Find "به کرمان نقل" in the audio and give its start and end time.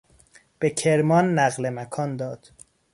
0.59-1.69